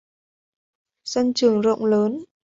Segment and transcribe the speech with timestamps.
[1.03, 2.23] Sân trường rộng lớn